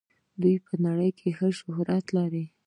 دوی 0.41 0.55
په 0.67 0.73
نړۍ 0.85 1.09
کې 1.19 1.29
ښه 1.37 1.47
شهرت 1.59 2.05
لري. 2.17 2.45